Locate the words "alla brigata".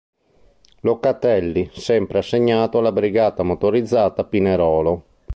2.79-3.43